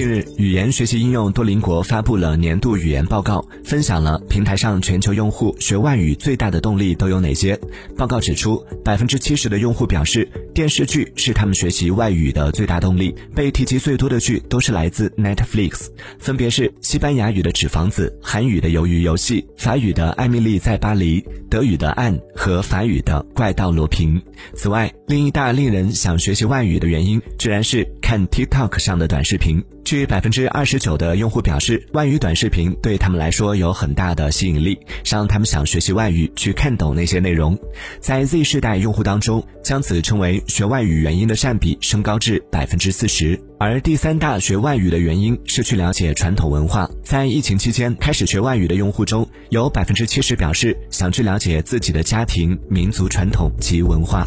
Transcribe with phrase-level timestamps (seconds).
[0.00, 7.60] 近日，语言学习应用多邻国发布了年度语言报告，分享了平台上全球用户学外语最大的动力都有哪些。
[7.98, 13.14] 报告指出，百分之七十的用户表示，电视剧是他们学习外语的最大动力。
[13.34, 15.88] 被提及最多的剧都是来自 Netflix，
[16.18, 21.20] 分别是西班牙语的《纸房子》、韩语的《鱿鱼游戏》、法语的《艾米丽在巴黎》、
[21.50, 24.18] 德语的《暗》和法语的《怪盗罗平》。
[24.54, 29.64] 此外，另一大令人想学习外语的原因，居然是看 TikTok 上的短视频。
[29.84, 37.56] 据百分之二十九的用户表示，外语短视频对他们来说有很大的吸引力，让他们想学习外语去看懂那些内容。
[38.00, 43.40] 在 Z 世代用户当中，将此称为学外语原因的占比升高至百分之四十。
[43.60, 46.90] 而第三大学外语的原因是去了解传统文化。
[47.04, 54.26] 在疫情期间开始学外语的用户中，有百分之七十表示想去了解自己的家庭、民族传统及文化。